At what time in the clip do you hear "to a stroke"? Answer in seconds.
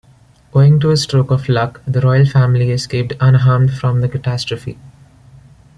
0.79-1.29